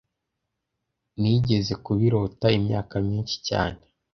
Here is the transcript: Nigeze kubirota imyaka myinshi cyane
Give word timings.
Nigeze 1.19 1.73
kubirota 1.85 2.47
imyaka 2.57 2.95
myinshi 3.05 3.35
cyane 3.47 3.81